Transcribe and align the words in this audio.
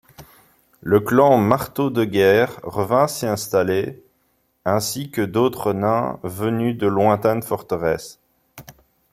Le 0.81 0.99
clan 0.99 1.37
Marteaudeguerre 1.37 2.59
revint 2.63 3.07
s'y 3.07 3.27
installer, 3.27 4.01
ainsi 4.65 5.11
que 5.11 5.21
d'autres 5.21 5.73
nains 5.73 6.19
venus 6.23 6.75
de 6.75 6.87
lointaines 6.87 7.43
forteresses. 7.43 8.19